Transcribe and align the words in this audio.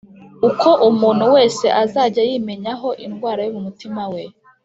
uko 0.49 0.69
umuntu 0.89 1.25
wese 1.35 1.65
azajya 1.83 2.21
yimenyaho 2.29 2.89
indwara 3.05 3.39
yo 3.45 3.51
mu 3.55 3.61
mutima 3.67 4.01
we 4.13 4.23